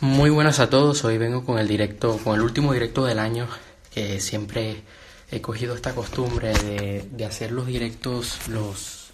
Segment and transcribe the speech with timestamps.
[0.00, 3.48] Muy buenas a todos, hoy vengo con el directo, con el último directo del año,
[3.94, 4.82] que siempre
[5.30, 9.10] he cogido esta costumbre de, hacer los directos los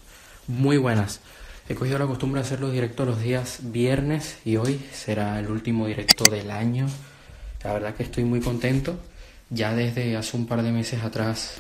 [0.49, 1.21] muy buenas.
[1.69, 5.53] He cogido la costumbre de hacer los directos los días viernes y hoy será el
[5.53, 6.89] último directo del año.
[7.63, 8.99] La verdad que estoy muy contento.
[9.51, 11.55] Ya desde hace un par de meses atrás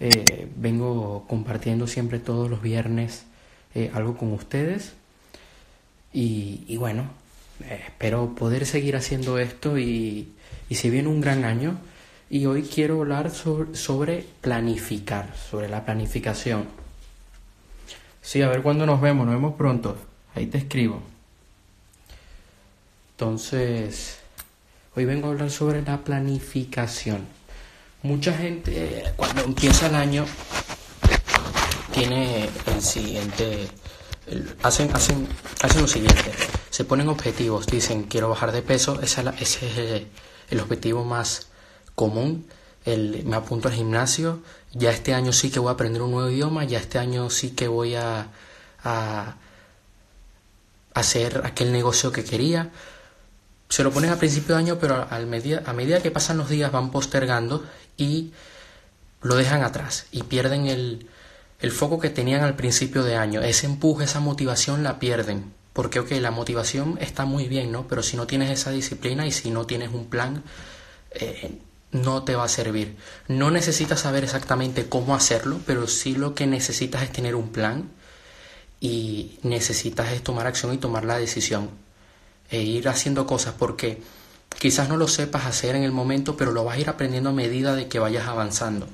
[0.00, 3.26] eh, vengo compartiendo siempre todos los viernes
[3.74, 4.94] eh, algo con ustedes.
[6.14, 7.10] Y, bueno,
[7.68, 10.32] espero poder seguir haciendo esto y,
[10.68, 11.78] y se viene un gran año.
[12.30, 16.66] Y hoy quiero hablar sobre, sobre planificar, sobre la planificación.
[18.22, 19.96] Sí, a ver cuándo nos vemos, nos vemos pronto.
[20.34, 21.02] Ahí te escribo.
[23.12, 24.18] Entonces,
[24.96, 27.26] hoy vengo a hablar sobre la planificación.
[28.02, 30.26] Mucha gente cuando empieza el año
[31.92, 33.68] tiene el siguiente,
[34.62, 35.28] hacen, hacen,
[35.62, 36.32] hacen lo siguiente,
[36.70, 39.58] se ponen objetivos, dicen quiero bajar de peso, ese es
[40.50, 41.48] el, objetivo más
[41.94, 42.46] común,
[42.84, 44.40] el, me apunto al gimnasio,
[44.72, 47.50] ya este año sí que voy a aprender un nuevo idioma, ya este año sí
[47.50, 48.28] que voy a,
[50.92, 52.70] hacer aquel negocio que quería,
[53.68, 56.70] se lo ponen a principio de año, pero medida, a medida que pasan los días
[56.70, 57.64] van postergando
[57.96, 58.32] y
[59.22, 61.08] lo dejan atrás y pierden el,
[61.64, 63.40] el foco que tenían al principio de año.
[63.40, 65.54] Ese empuje, esa motivación la pierden.
[65.72, 67.88] Porque, ok, la motivación está muy bien, ¿no?
[67.88, 70.44] Pero si no tienes esa disciplina y si no tienes un plan,
[71.12, 71.58] eh,
[71.90, 72.96] no te va a servir.
[73.28, 77.90] No necesitas saber exactamente cómo hacerlo, pero sí lo que necesitas es tener un plan
[78.78, 81.70] y necesitas es tomar acción y tomar la decisión
[82.50, 84.02] e ir haciendo cosas porque
[84.58, 87.32] quizás no lo sepas hacer en el momento, pero lo vas a ir aprendiendo a
[87.32, 88.86] medida de que vayas avanzando.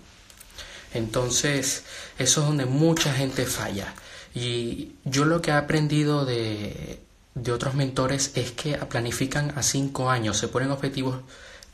[0.94, 1.84] Entonces,
[2.18, 3.94] eso es donde mucha gente falla.
[4.34, 7.00] Y yo lo que he aprendido de,
[7.34, 11.16] de otros mentores es que planifican a cinco años, se ponen objetivos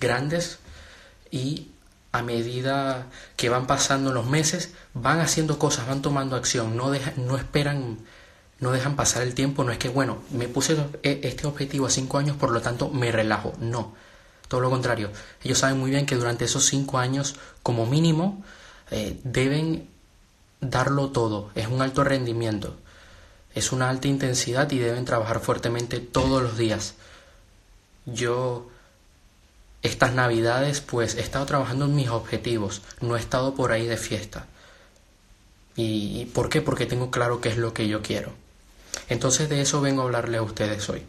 [0.01, 0.59] grandes
[1.31, 1.69] y
[2.13, 3.07] a medida
[3.37, 7.99] que van pasando los meses van haciendo cosas, van tomando acción, no, deja- no esperan,
[8.61, 11.91] no dejan pasar el tiempo, no es que, bueno, me puse e- este objetivo a
[11.91, 13.95] cinco años, por lo tanto me relajo, no,
[14.49, 15.11] todo lo contrario,
[15.43, 18.43] ellos saben muy bien que durante esos cinco años, como mínimo,
[18.91, 19.89] eh, deben
[20.61, 22.77] darlo todo, es un alto rendimiento,
[23.55, 26.95] es una alta intensidad y deben trabajar fuertemente todos los días.
[28.05, 28.69] Yo
[29.83, 33.97] estas navidades pues he estado trabajando en mis objetivos, no he estado por ahí de
[33.97, 34.47] fiesta.
[35.79, 36.63] ¿Y, por qué?
[36.63, 38.33] Porque tengo claro qué es lo que yo quiero.
[39.09, 41.03] Entonces de eso vengo a hablarle a ustedes hoy.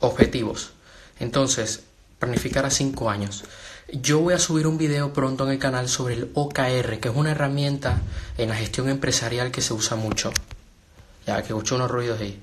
[0.00, 0.72] Objetivos.
[1.20, 1.84] Entonces,
[2.18, 3.44] planificar a 5 años.
[3.92, 7.14] Yo voy a subir un video pronto en el canal sobre el OKR, que es
[7.14, 8.00] una herramienta
[8.36, 10.32] en la gestión empresarial que se usa mucho.
[11.26, 12.40] Ya que escucho unos ruidos ahí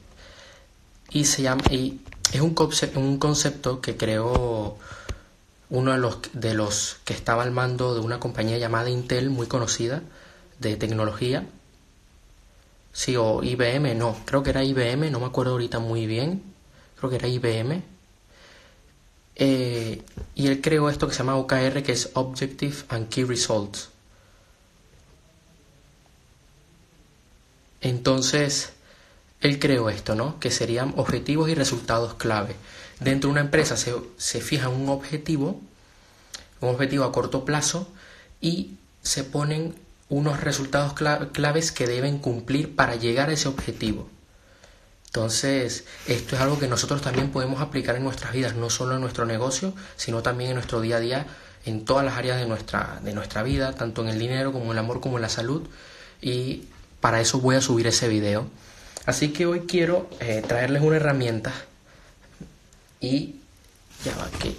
[1.14, 2.02] y se llama y
[2.34, 4.78] es un concepto, un concepto que creó
[5.70, 9.48] uno de los de los que estaba al mando de una compañía llamada Intel muy
[9.48, 10.02] conocida
[10.60, 11.46] de tecnología
[12.92, 16.44] sí o IBM no creo que era IBM no me acuerdo ahorita muy bien
[16.98, 17.84] creo que era IBM
[19.36, 20.02] Eh,
[20.36, 23.90] y él creó esto que se llama OKR que es Objective and Key Results
[27.82, 28.70] entonces
[29.42, 30.40] él creó esto, ¿no?
[30.40, 32.56] Que serían objetivos y resultados clave.
[33.02, 35.60] Dentro de una empresa se, se fija un objetivo,
[36.62, 37.88] un objetivo a corto plazo,
[38.40, 39.76] y se ponen
[40.08, 44.08] unos resultados cla- claves que deben cumplir para llegar a ese objetivo.
[45.16, 49.02] Entonces, esto es algo que nosotros también podemos aplicar en nuestras vidas, no solo en
[49.02, 51.28] nuestro negocio, sino también en nuestro día a día,
[51.68, 54.72] en todas las áreas de nuestra, de nuestra vida, tanto en el dinero como en
[54.72, 55.68] el amor como en la salud.
[56.20, 56.64] Y
[57.00, 58.48] para eso voy a subir ese video.
[59.06, 61.54] Así que hoy quiero eh, traerles una herramienta
[63.00, 63.36] y
[64.04, 64.58] ya va que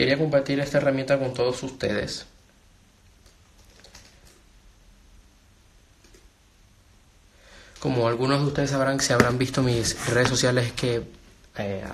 [0.00, 2.24] quería compartir esta herramienta con todos ustedes.
[7.80, 11.02] Como algunos de ustedes sabrán, si habrán visto mis redes sociales, es que
[11.58, 11.84] eh,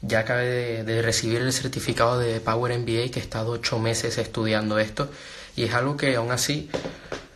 [0.00, 4.18] ya acabé de, de recibir el certificado de Power MBA, que he estado ocho meses
[4.18, 5.08] estudiando esto,
[5.54, 6.68] y es algo que aún así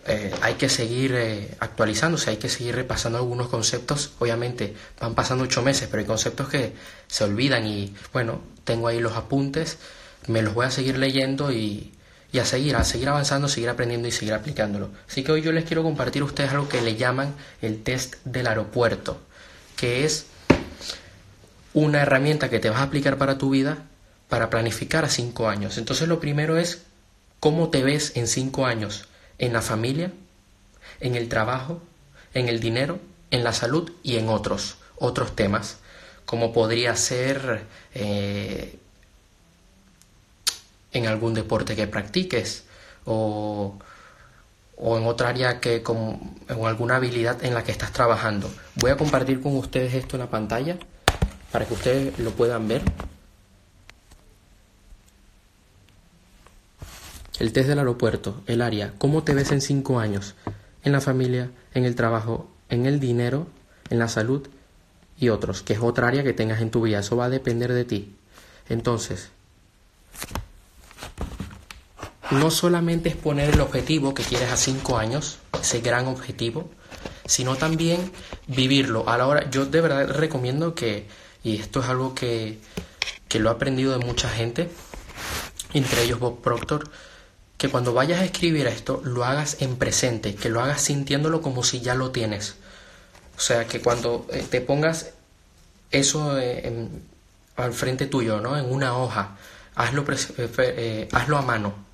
[0.07, 4.13] eh, hay que seguir eh, actualizándose, hay que seguir repasando algunos conceptos.
[4.19, 6.73] Obviamente van pasando ocho meses, pero hay conceptos que
[7.07, 9.79] se olvidan y bueno, tengo ahí los apuntes,
[10.27, 11.93] me los voy a seguir leyendo y,
[12.39, 14.91] a seguir, a seguir avanzando, seguir aprendiendo y seguir aplicándolo.
[15.09, 18.17] Así que hoy yo les quiero compartir a ustedes algo que le llaman el test
[18.25, 19.21] del aeropuerto,
[19.77, 20.27] que es
[21.73, 23.85] una herramienta que te vas a aplicar para tu vida
[24.29, 25.77] para planificar a cinco años.
[25.77, 26.83] Entonces lo primero es
[27.41, 29.07] ¿Cómo te ves en cinco años?
[29.39, 30.13] ¿En la familia?
[31.01, 31.83] ¿En el trabajo?
[32.35, 32.99] ¿En el dinero?
[33.31, 33.91] ¿En la salud?
[34.03, 35.79] Y en otros, otros temas,
[36.27, 37.65] como podría ser
[37.95, 38.77] eh,
[40.93, 42.65] en algún deporte que practiques
[43.05, 43.79] o,
[44.83, 48.51] o en otra área que con, alguna habilidad en la que estás trabajando.
[48.77, 50.79] Voy a compartir con ustedes esto en la pantalla
[51.53, 52.83] para que ustedes lo puedan ver.
[57.39, 60.35] El test del aeropuerto, el área, ¿cómo te ves en cinco años?
[60.83, 63.47] En la familia, en el trabajo, en el dinero,
[63.91, 64.49] en la salud
[65.19, 67.01] y otros, que es otra área que tengas en tu vida.
[67.01, 68.17] Eso va a depender de ti.
[68.69, 69.31] Entonces,
[72.31, 76.71] no solamente es poner el objetivo que quieres a cinco años, ese gran objetivo,
[77.27, 78.13] sino también
[78.47, 79.09] vivirlo.
[79.09, 81.07] A la hora, yo de verdad recomiendo que,
[81.43, 82.59] y esto es algo que,
[83.29, 84.71] que lo he aprendido de mucha gente,
[85.75, 86.89] entre ellos Bob Proctor,
[87.59, 91.63] que cuando vayas a escribir esto lo hagas en presente, que lo hagas sintiéndolo como
[91.63, 92.55] si ya lo tienes.
[93.37, 95.11] O sea, que cuando eh, te pongas
[95.91, 96.89] eso eh,
[97.57, 98.57] al frente tuyo, ¿no?
[98.57, 99.37] En una hoja,
[99.75, 100.05] hazlo,
[100.39, 101.90] eh, hazlo a mano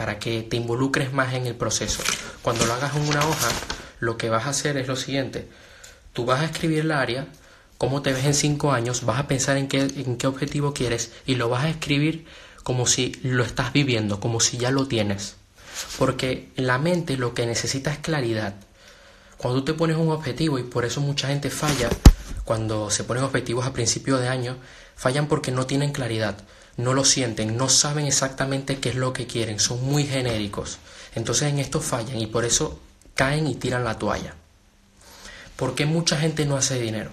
[0.00, 2.02] para que te involucres más en el proceso.
[2.40, 3.50] Cuando lo hagas en una hoja,
[3.98, 5.46] lo que vas a hacer es lo siguiente.
[6.14, 7.26] Tú vas a escribir la área,
[7.76, 11.12] cómo te ves en cinco años, vas a pensar en qué, en qué objetivo quieres
[11.26, 12.24] y lo vas a escribir
[12.62, 15.36] como si lo estás viviendo, como si ya lo tienes.
[15.98, 18.54] Porque la mente lo que necesita es claridad.
[19.36, 21.90] Cuando tú te pones un objetivo, y por eso mucha gente falla,
[22.44, 24.56] cuando se ponen objetivos a principio de año,
[24.96, 26.38] fallan porque no tienen claridad,
[26.82, 30.78] no lo sienten, no saben exactamente qué es lo que quieren, son muy genéricos.
[31.14, 32.80] Entonces en esto fallan y por eso
[33.14, 34.34] caen y tiran la toalla.
[35.56, 37.10] ¿Por qué mucha gente no hace dinero?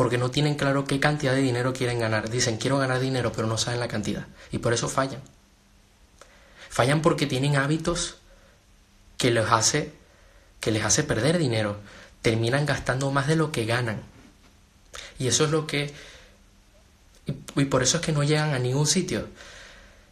[0.00, 2.30] porque no tienen claro qué cantidad de dinero quieren ganar.
[2.30, 4.26] Dicen, quiero ganar dinero, pero no saben la cantidad.
[4.50, 5.20] Y por eso fallan.
[6.70, 8.16] Fallan porque tienen hábitos
[9.18, 9.92] que les hace,
[10.58, 11.76] que les hace perder dinero.
[12.22, 14.00] Terminan gastando más de lo que ganan.
[15.18, 15.92] Y eso es lo que...
[17.26, 19.28] Y, por eso es que no llegan a ningún sitio.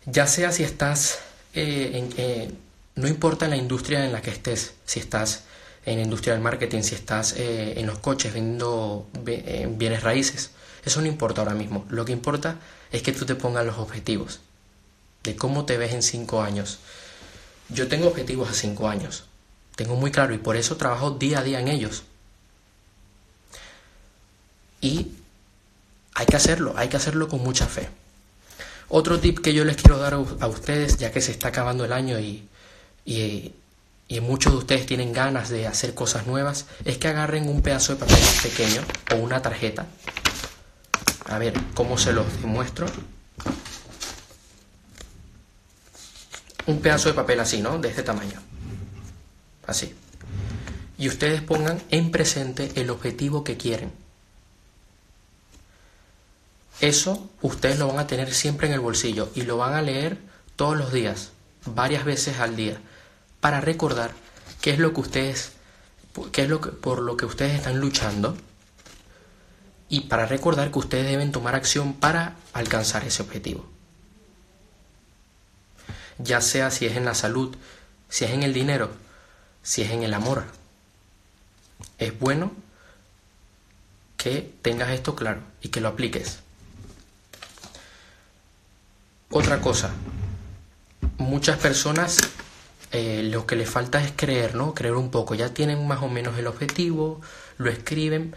[0.06, 1.20] Ya sea si estás
[1.54, 2.14] eh, en...
[2.16, 2.50] Eh,
[2.94, 5.44] no importa la industria en la que estés, si estás
[5.86, 10.50] en industria del marketing, si estás eh, en los coches vendiendo bienes raíces.
[10.84, 11.86] Eso no importa ahora mismo.
[11.90, 12.56] Lo que importa
[12.90, 14.40] es que tú te pongas los objetivos
[15.22, 16.78] de cómo te ves en cinco años.
[17.68, 19.24] Yo tengo objetivos a cinco años.
[19.76, 22.02] Tengo muy claro y por eso trabajo día a día en ellos.
[24.80, 25.12] Y
[26.18, 27.88] hay que hacerlo, hay que hacerlo con mucha fe.
[28.88, 31.92] Otro tip que yo les quiero dar a ustedes, ya que se está acabando el
[31.92, 32.48] año y,
[34.20, 38.00] muchos de ustedes tienen ganas de hacer cosas nuevas, es que agarren un pedazo de
[38.00, 38.82] papel pequeño
[39.14, 39.86] o una tarjeta.
[41.26, 42.86] A ver, ¿cómo se los demuestro?
[46.66, 47.78] Un pedazo de papel así, ¿no?
[47.78, 48.42] De este tamaño.
[49.68, 49.94] Así.
[50.98, 54.07] Y ustedes pongan en presente el objetivo que quieren.
[56.80, 60.18] Eso ustedes lo van a tener siempre en el bolsillo y lo van a leer
[60.56, 61.32] todos los días,
[61.64, 62.80] varias veces al día
[63.40, 64.12] para recordar
[64.60, 65.52] qué es lo que ustedes,
[66.32, 68.36] qué es lo que, por lo que ustedes están luchando
[69.88, 73.66] y para recordar que ustedes deben tomar acción para alcanzar ese objetivo.
[76.18, 77.56] Ya sea si es en la salud,
[78.08, 78.90] si es en el dinero,
[79.62, 80.44] si es en el amor.
[81.98, 82.52] Es bueno
[84.16, 86.40] que tengas esto claro y que lo apliques.
[89.30, 89.90] Otra cosa,
[91.18, 92.18] muchas personas
[92.92, 94.72] eh, lo que les falta es creer, ¿no?
[94.72, 95.34] Creer un poco.
[95.34, 97.20] Ya tienen más o menos el objetivo,
[97.58, 98.34] lo escriben,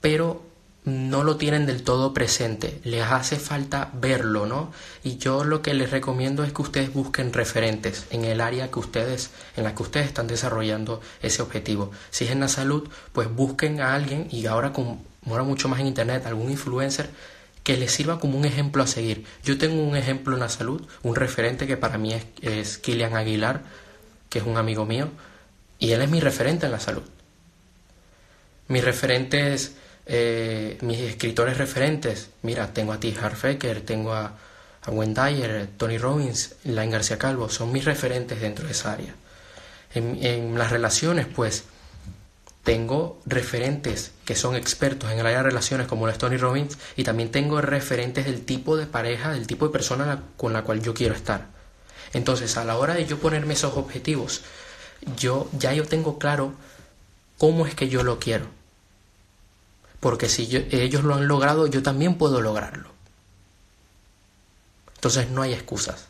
[0.00, 0.42] pero
[0.84, 2.80] no lo tienen del todo presente.
[2.82, 4.72] Les hace falta verlo, ¿no?
[5.04, 8.80] Y yo lo que les recomiendo es que ustedes busquen referentes en el área que
[8.80, 11.92] ustedes, en la que ustedes están desarrollando ese objetivo.
[12.10, 15.78] Si es en la salud, pues busquen a alguien y ahora como ahora mucho más
[15.80, 17.08] en internet, algún influencer
[17.64, 19.24] que les sirva como un ejemplo a seguir.
[19.42, 23.16] Yo tengo un ejemplo en la salud, un referente que para mí es, es Kilian
[23.16, 23.62] Aguilar,
[24.28, 25.08] que es un amigo mío,
[25.78, 27.02] y él es mi referente en la salud.
[28.68, 33.14] Mis referentes, eh, mis escritores referentes, mira, tengo a T.
[33.18, 34.36] Harfaker, tengo a,
[34.82, 39.14] a Dyer, Tony Robbins, Lain García Calvo, son mis referentes dentro de esa área.
[39.94, 41.64] En las relaciones, pues,
[42.64, 47.04] tengo referentes que son expertos en el área de relaciones como es Tony Robbins y
[47.04, 50.94] también tengo referentes del tipo de pareja, del tipo de persona con la cual yo
[50.94, 51.46] quiero estar.
[52.14, 54.42] Entonces, a la hora de yo ponerme esos objetivos,
[55.16, 56.54] yo ya yo tengo claro
[57.36, 58.46] cómo es que yo lo quiero.
[60.00, 62.88] Porque si ellos lo han logrado, yo también puedo lograrlo.
[64.94, 66.06] Entonces no hay excusas.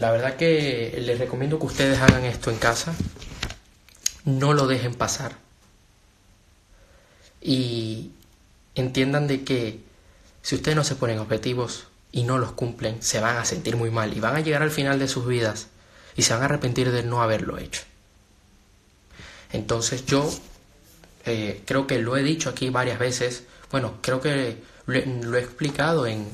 [0.00, 2.94] La verdad que les recomiendo que ustedes hagan esto en casa.
[4.24, 5.36] No lo dejen pasar.
[7.42, 8.12] Y
[8.74, 9.80] entiendan de que
[10.40, 13.90] si ustedes no se ponen objetivos y no los cumplen, se van a sentir muy
[13.90, 15.66] mal y van a llegar al final de sus vidas
[16.16, 17.82] y se van a arrepentir de no haberlo hecho.
[19.52, 20.30] Entonces yo
[21.26, 26.06] eh, creo que lo he dicho aquí varias veces, bueno, creo que lo, he explicado
[26.06, 26.26] en,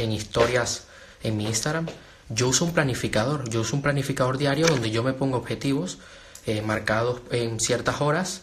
[0.00, 0.86] en historias
[1.22, 1.86] en mi Instagram,
[2.28, 5.98] yo uso un planificador, yo uso un planificador diario donde yo me pongo objetivos
[6.46, 8.42] eh, marcados en ciertas horas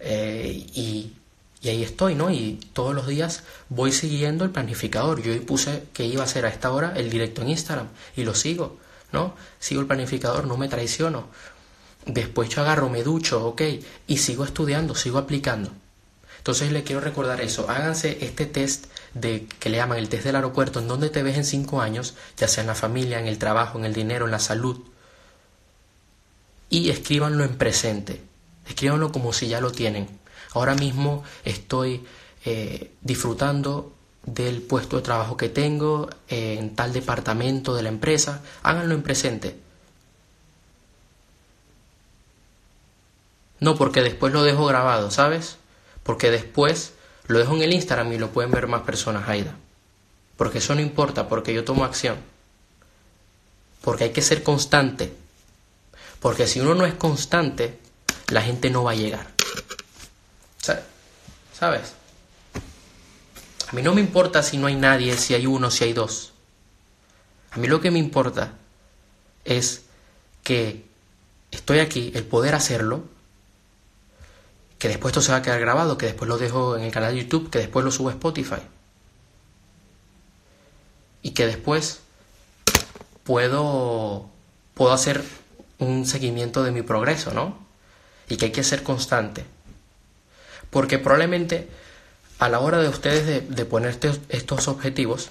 [0.00, 1.12] eh, y,
[1.60, 2.30] y, ahí estoy, ¿no?
[2.30, 5.22] Y todos los días voy siguiendo el planificador.
[5.22, 8.34] Yo puse que iba a ser a esta hora el directo en Instagram y lo
[8.34, 8.78] sigo,
[9.12, 9.34] ¿no?
[9.58, 11.28] Sigo el planificador, no me traiciono.
[12.04, 13.62] Después yo agarro, me ducho, ok,
[14.08, 15.70] y sigo estudiando, sigo aplicando.
[16.42, 20.34] Entonces le quiero recordar eso, háganse este test de que le llaman el test del
[20.34, 23.38] aeropuerto, en donde te ves en cinco años, ya sea en la familia, en el
[23.38, 24.80] trabajo, en el dinero, en la salud,
[26.68, 28.24] y escríbanlo en presente,
[28.66, 30.08] escríbanlo como si ya lo tienen.
[30.52, 32.04] Ahora mismo estoy
[32.44, 33.92] eh, disfrutando
[34.24, 39.02] del puesto de trabajo que tengo eh, en tal departamento de la empresa, háganlo en
[39.04, 39.56] presente.
[43.60, 45.58] No porque después lo dejo grabado, ¿sabes?
[46.02, 46.92] Porque después
[47.26, 49.54] lo dejo en el Instagram y lo pueden ver más personas, Aida.
[50.36, 52.16] Porque eso no importa, porque yo tomo acción.
[53.82, 55.12] Porque hay que ser constante.
[56.20, 57.78] Porque si uno no es constante,
[58.28, 59.28] la gente no va a llegar.
[61.62, 61.92] ¿Sabes?
[63.68, 66.32] A mí no me importa si no hay nadie, si hay uno, si hay dos.
[67.52, 68.54] A mí lo que me importa
[69.44, 69.82] es
[70.42, 70.84] que
[71.52, 73.04] estoy aquí, el poder hacerlo,
[74.82, 77.14] que después esto se va a quedar grabado, que después lo dejo en el canal
[77.14, 78.62] de YouTube, que después lo subo a Spotify.
[81.22, 82.00] Y que después
[83.22, 84.28] puedo,
[84.74, 85.22] puedo hacer
[85.78, 87.64] un seguimiento de mi progreso, ¿no?
[88.28, 89.44] Y que hay que ser constante.
[90.68, 91.68] Porque probablemente
[92.40, 93.96] a la hora de ustedes de, de poner
[94.30, 95.30] estos objetivos,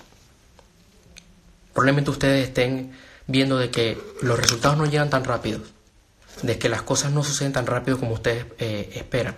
[1.73, 2.93] probablemente ustedes estén
[3.27, 5.63] viendo de que los resultados no llegan tan rápidos
[6.41, 9.35] de que las cosas no suceden tan rápido como ustedes eh, esperan.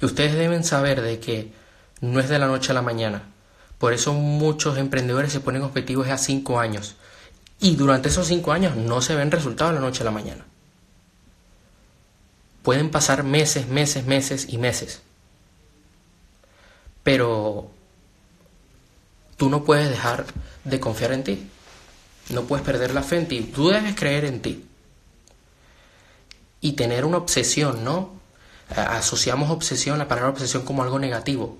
[0.00, 1.52] Y ustedes deben saber de que
[2.00, 3.24] no es de la noche a la mañana.
[3.78, 6.96] Por eso muchos emprendedores se ponen objetivos a cinco años.
[7.60, 10.44] Y durante esos cinco años no se ven resultados de la noche a la mañana.
[12.62, 15.02] Pueden pasar meses, meses, meses y meses.
[17.02, 17.70] Pero
[19.36, 20.26] tú no puedes dejar
[20.64, 21.48] de confiar en ti.
[22.30, 23.40] No puedes perder la fe en ti.
[23.54, 24.69] Tú debes creer en ti
[26.60, 28.20] y tener una obsesión, ¿no?
[28.74, 31.58] Asociamos obsesión, la palabra obsesión como algo negativo,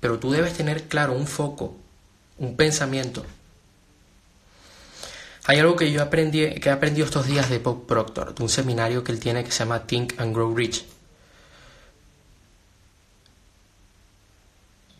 [0.00, 1.76] pero tú debes tener claro un foco,
[2.38, 3.24] un pensamiento.
[5.46, 8.48] Hay algo que yo aprendí, que he aprendido estos días de Bob Proctor, de un
[8.48, 10.84] seminario que él tiene que se llama Think and Grow Rich.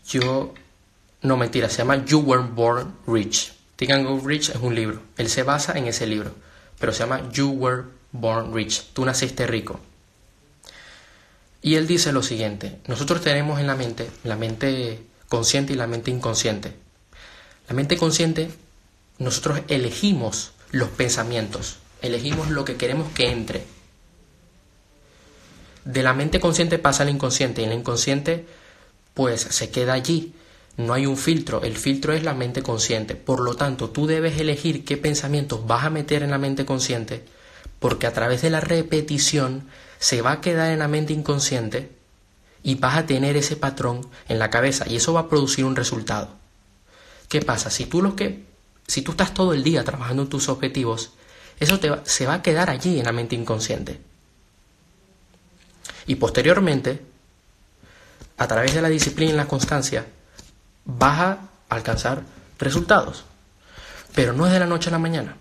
[0.06, 0.54] Yo,
[1.23, 3.52] no mentira, se llama You Were Born Rich.
[3.76, 5.02] Think and Grow Rich es un libro.
[5.16, 6.35] Él se basa en ese libro,
[6.78, 9.81] pero se llama You Were born rich, tú naciste rico.
[11.62, 15.87] Y él dice lo siguiente, nosotros tenemos en la mente la mente consciente y la
[15.87, 16.75] mente inconsciente.
[17.69, 18.50] La mente consciente,
[19.19, 23.64] nosotros elegimos los pensamientos, elegimos lo que queremos que entre.
[25.85, 28.47] De la mente consciente pasa al inconsciente y el inconsciente
[29.14, 30.35] pues se queda allí.
[30.76, 33.17] No hay un filtro, el filtro es la mente consciente.
[33.17, 37.25] Por lo tanto, tú debes elegir qué pensamientos vas a meter en la mente consciente
[37.80, 39.66] porque a través de la repetición
[39.99, 41.90] se va a quedar en la mente inconsciente
[42.62, 45.75] y vas a tener ese patrón en la cabeza y eso va a producir un
[45.75, 46.28] resultado.
[47.28, 47.70] ¿Qué pasa?
[47.70, 48.44] Si tú, lo que,
[48.87, 51.12] si tú estás todo el día trabajando en tus objetivos,
[51.58, 54.00] eso te se va a quedar allí en la mente inconsciente.
[56.06, 57.02] Y posteriormente,
[58.37, 60.06] a través de la disciplina y la constancia,
[60.84, 62.22] vas a alcanzar
[62.58, 63.25] resultados.
[64.14, 65.37] Pero no es de la noche a la mañana.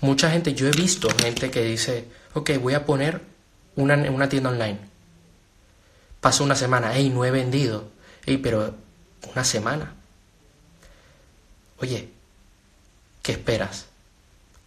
[0.00, 3.22] Mucha gente, yo he visto gente que dice, ok, voy a poner
[3.76, 4.78] una, una tienda online.
[6.20, 7.90] Pasó una semana, hey, no he vendido.
[8.24, 8.74] Hey, pero
[9.32, 9.94] una semana.
[11.78, 12.08] Oye,
[13.22, 13.86] ¿qué esperas?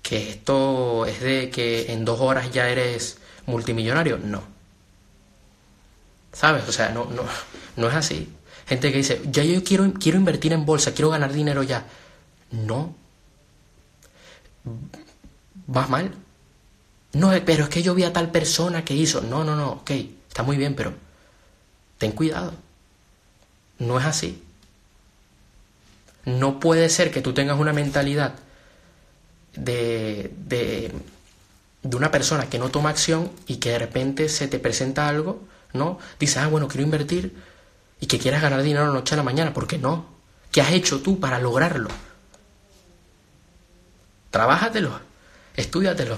[0.01, 4.17] ¿Que esto es de que en dos horas ya eres multimillonario?
[4.17, 4.43] No.
[6.31, 6.67] ¿Sabes?
[6.67, 7.23] O sea, no, no,
[7.75, 8.29] no es así.
[8.67, 11.85] Gente que dice, ya yo quiero, quiero invertir en bolsa, quiero ganar dinero ya.
[12.51, 12.95] No
[15.69, 16.11] vas mal.
[17.13, 19.21] No, pero es que yo vi a tal persona que hizo.
[19.21, 19.91] No, no, no, ok,
[20.27, 20.93] está muy bien, pero
[21.97, 22.53] ten cuidado.
[23.79, 24.43] No es así.
[26.25, 28.35] No puede ser que tú tengas una mentalidad
[29.55, 30.91] de, de,
[31.81, 35.41] de una persona que no toma acción y que de repente se te presenta algo,
[35.73, 35.97] ¿no?
[36.19, 37.35] Dice, ah, bueno, quiero invertir
[37.99, 40.05] y que quieras ganar dinero la noche a la mañana, ¿por qué no?
[40.51, 41.89] ¿Qué has hecho tú para lograrlo?
[44.31, 45.08] Trabájatelo,
[45.59, 46.17] estudiatelo.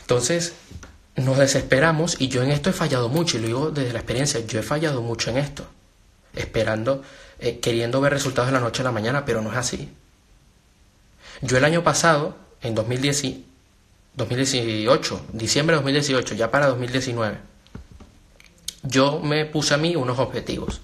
[0.00, 0.54] Entonces,
[1.16, 4.40] nos desesperamos y yo en esto he fallado mucho, y lo digo desde la experiencia,
[4.40, 5.66] yo he fallado mucho en esto,
[6.34, 7.02] esperando,
[7.38, 9.90] eh, queriendo ver resultados de la noche a la mañana, pero no es así.
[11.40, 17.38] Yo el año pasado, en 2018, diciembre de 2018, ya para 2019,
[18.82, 20.80] yo me puse a mí unos objetivos.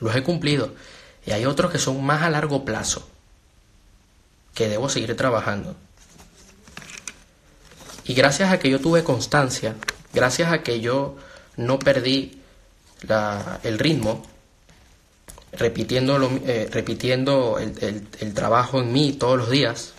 [0.00, 0.74] Los he cumplido.
[1.26, 3.08] Y hay otros que son más a largo plazo,
[4.54, 5.76] que debo seguir trabajando.
[8.08, 9.76] Y gracias a que yo tuve constancia,
[10.14, 11.16] gracias a que yo
[11.58, 12.40] no perdí
[13.62, 14.24] el ritmo,
[15.52, 19.92] repitiendo, eh, repitiendo el, trabajo en mí todos los días,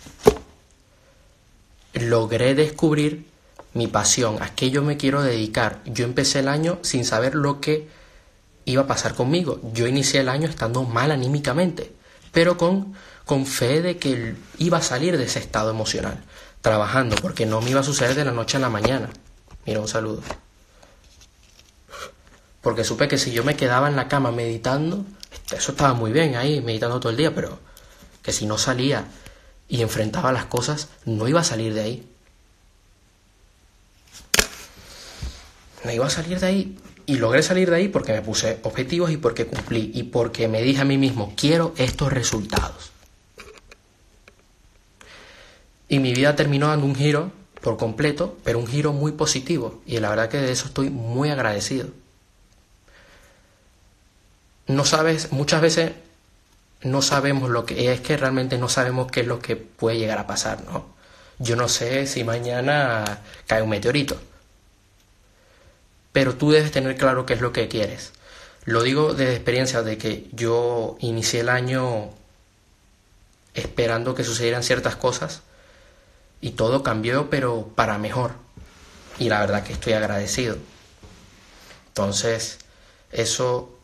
[1.94, 3.28] logré descubrir
[3.75, 5.80] mi pasión, a qué yo me quiero dedicar.
[5.86, 7.88] Yo empecé el año sin saber lo que
[8.66, 9.62] iba a pasar conmigo.
[9.72, 11.94] Yo inicié el año estando mal anímicamente,
[12.32, 16.24] pero con, con fe de que iba a salir de ese estado emocional
[16.62, 19.10] trabajando, porque no me iba a suceder de la noche a la mañana.
[19.66, 20.22] Mira, un saludo.
[22.62, 25.06] Porque supe que si yo me quedaba en la cama meditando,
[25.51, 27.60] eso estaba muy bien ahí, meditando todo el día, pero
[28.22, 29.06] que si no salía
[29.68, 32.10] y enfrentaba las cosas, no iba a salir de ahí.
[35.86, 36.78] No iba a salir de ahí.
[37.06, 40.62] Y logré salir de ahí porque me puse objetivos y porque cumplí y porque me
[40.62, 42.92] dije a mí mismo, quiero estos resultados.
[45.89, 47.31] Y mi vida terminó dando un giro
[47.62, 49.81] por completo, pero un giro muy positivo.
[49.86, 51.89] Y la verdad que de eso estoy muy agradecido.
[54.67, 55.93] No sabes, muchas veces
[56.81, 60.20] no sabemos lo que es que realmente no sabemos qué es lo que puede llegar
[60.20, 60.85] a pasar, ¿no?
[61.40, 64.20] Yo no sé si mañana cae un meteorito.
[66.11, 68.14] Pero tú debes tener claro qué es lo que quieres.
[68.66, 72.11] Lo digo desde experiencia de que yo inicié el año
[73.55, 75.42] esperando que sucedieran ciertas cosas
[76.42, 78.32] y todo cambió pero para mejor.
[79.18, 80.58] Y la verdad que estoy agradecido.
[81.90, 82.60] Entonces,
[83.12, 83.78] eso,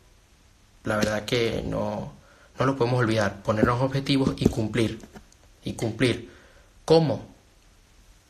[0.83, 2.13] la verdad que no,
[2.57, 3.41] no lo podemos olvidar.
[3.43, 5.01] Ponernos objetivos y cumplir.
[5.63, 6.31] Y cumplir.
[6.85, 7.27] ¿Cómo?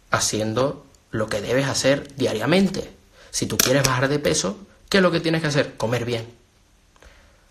[0.10, 2.92] Haciendo lo que debes hacer diariamente.
[3.32, 4.58] Si tú quieres bajar de peso,
[4.90, 5.76] ¿qué es lo que tienes que hacer?
[5.78, 6.26] Comer bien.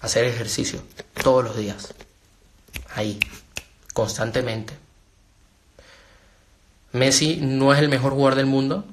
[0.00, 0.82] Hacer ejercicio
[1.22, 1.94] todos los días.
[2.94, 3.20] Ahí,
[3.92, 4.83] constantemente.
[6.94, 8.84] Messi no es el mejor jugador del mundo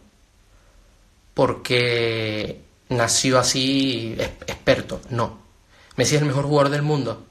[1.35, 2.59] porque
[2.89, 4.15] nació así
[4.47, 5.37] experto, no.
[5.97, 7.23] Messi es el mejor jugador del mundo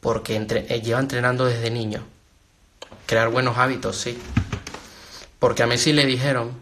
[0.00, 2.04] porque eh, lleva entrenando desde niño.
[3.06, 4.18] Crear buenos hábitos, sí.
[5.38, 6.52] Porque a Messi le dijeron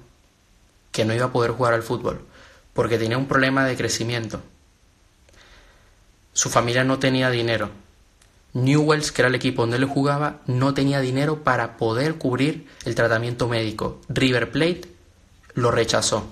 [0.92, 2.25] que no iba a poder jugar al fútbol
[2.72, 4.40] porque tenía un problema de crecimiento.
[6.33, 7.68] Su familia no tenía dinero
[8.57, 12.95] Newells, que era el equipo donde él jugaba, no tenía dinero para poder cubrir el
[12.95, 14.01] tratamiento médico.
[14.09, 14.83] River Plate
[15.53, 16.27] lo rechazó.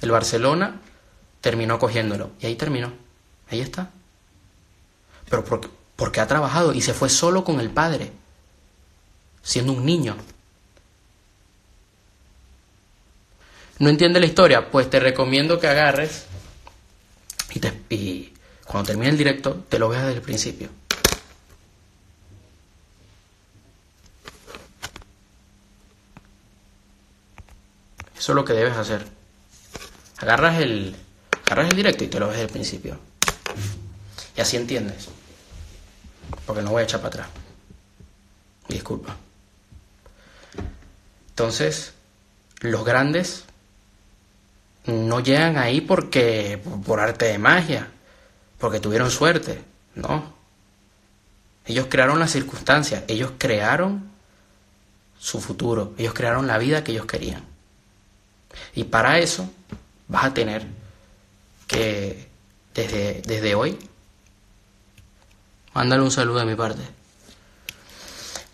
[0.00, 0.80] El Barcelona
[1.40, 2.30] terminó cogiéndolo.
[2.40, 2.92] Y ahí terminó.
[3.50, 3.90] Ahí está.
[5.28, 8.12] Pero porque, porque ha trabajado y se fue solo con el padre,
[9.42, 10.16] siendo un niño.
[13.80, 14.70] ¿No entiende la historia?
[14.70, 16.26] Pues te recomiendo que agarres
[17.52, 18.32] y, te,
[18.66, 20.68] cuando termine el directo, te lo veas desde el principio.
[28.16, 29.04] Eso es lo que debes hacer.
[30.18, 30.94] Agarras el,
[31.46, 32.98] agarras el directo y te lo ves desde el principio.
[34.36, 35.08] Y así entiendes.
[36.46, 37.28] Porque no voy a echar para atrás.
[38.68, 39.16] Disculpa.
[41.30, 41.94] Entonces,
[42.60, 43.44] los grandes
[44.86, 47.88] no llegan ahí porque por arte de magia
[48.62, 49.60] porque tuvieron suerte.
[49.96, 50.32] No.
[51.66, 54.08] Ellos crearon las circunstancias, ellos crearon
[55.18, 57.42] su futuro, ellos crearon la vida que ellos querían.
[58.76, 59.50] Y para eso
[60.06, 60.64] vas a tener
[61.66, 62.28] que,
[62.72, 63.76] desde, desde hoy,
[65.74, 66.82] mándale un saludo de mi parte.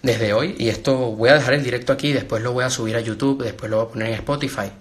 [0.00, 2.96] Desde hoy, y esto voy a dejar el directo aquí, después lo voy a subir
[2.96, 4.72] a YouTube, después lo voy a poner en Spotify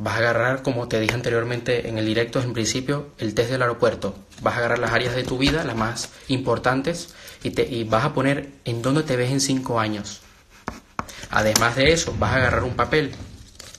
[0.00, 3.62] vas a agarrar, como te dije anteriormente en el directo, en principio, el test del
[3.62, 4.14] aeropuerto.
[4.42, 8.04] Vas a agarrar las áreas de tu vida, las más importantes, y, te, y vas
[8.04, 10.20] a poner en dónde te ves en cinco años.
[11.30, 13.12] Además de eso, vas a agarrar un papel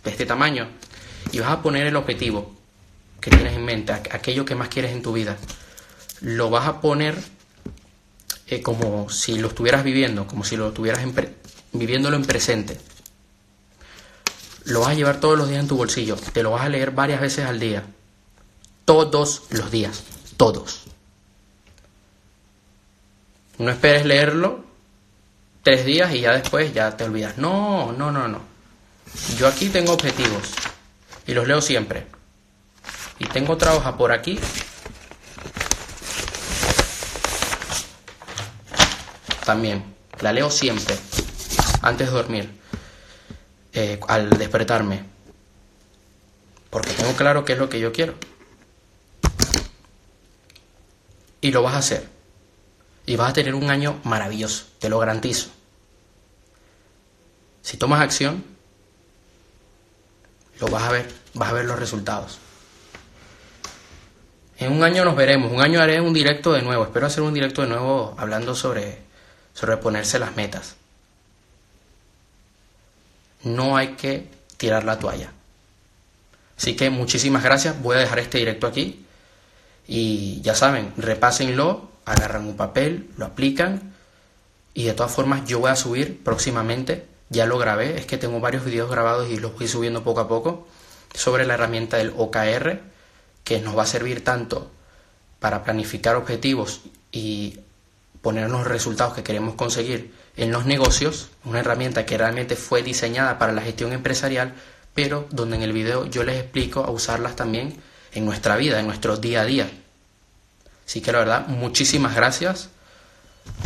[0.03, 0.67] de este tamaño
[1.31, 2.53] y vas a poner el objetivo
[3.21, 5.37] que tienes en mente, aquello que más quieres en tu vida.
[6.19, 7.15] Lo vas a poner
[8.47, 11.01] eh, como si lo estuvieras viviendo, como si lo estuvieras
[11.71, 12.77] viviéndolo en presente.
[14.65, 16.91] Lo vas a llevar todos los días en tu bolsillo, te lo vas a leer
[16.91, 17.83] varias veces al día.
[18.85, 20.03] Todos los días,
[20.37, 20.83] todos.
[23.57, 24.63] No esperes leerlo
[25.63, 27.37] tres días y ya después ya te olvidas.
[27.37, 28.41] No, no, no, no.
[29.37, 30.53] Yo aquí tengo objetivos
[31.27, 32.07] y los leo siempre.
[33.19, 34.39] Y tengo otra hoja por aquí.
[39.45, 39.95] También.
[40.21, 40.97] La leo siempre.
[41.81, 42.58] Antes de dormir.
[43.73, 45.05] Eh, al despertarme.
[46.69, 48.15] Porque tengo claro qué es lo que yo quiero.
[51.41, 52.07] Y lo vas a hacer.
[53.05, 54.65] Y vas a tener un año maravilloso.
[54.79, 55.49] Te lo garantizo.
[57.61, 58.43] Si tomas acción,
[60.59, 62.39] lo vas a ver, vas a ver los resultados.
[64.57, 67.33] En un año nos veremos, un año haré un directo de nuevo, espero hacer un
[67.33, 68.99] directo de nuevo hablando sobre,
[69.53, 70.75] sobre ponerse las metas.
[73.43, 75.31] No hay que tirar la toalla.
[76.57, 79.05] Así que muchísimas gracias, voy a dejar este directo aquí.
[79.87, 83.93] Y ya saben, repásenlo, agarran un papel, lo aplican.
[84.73, 87.05] Y de todas formas yo voy a subir próximamente.
[87.29, 90.27] Ya lo grabé, es que tengo varios videos grabados y los voy subiendo poco a
[90.27, 90.67] poco
[91.13, 92.81] sobre la herramienta del OKR,
[93.43, 94.69] que nos va a servir tanto
[95.39, 97.59] para planificar objetivos y
[98.21, 103.37] poner los resultados que queremos conseguir en los negocios, una herramienta que realmente fue diseñada
[103.37, 104.53] para la gestión empresarial,
[104.93, 107.75] pero donde en el video yo les explico a usarlas también
[108.13, 109.69] en nuestra vida, en nuestro día a día.
[110.85, 112.69] Así que la verdad, muchísimas gracias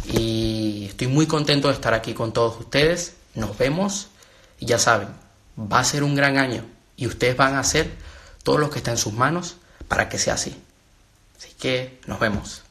[0.06, 3.16] y estoy muy contento de estar aquí con todos ustedes.
[3.36, 4.10] Nos vemos
[4.60, 5.10] y ya saben,
[5.58, 6.66] va a ser un gran año
[6.98, 7.92] y ustedes van a hacer
[8.44, 9.56] todo lo que está en sus manos
[9.88, 10.56] para que sea así.
[11.38, 12.63] Así que nos vemos.